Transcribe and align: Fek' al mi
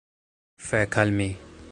Fek' 0.69 0.97
al 1.03 1.13
mi 1.19 1.29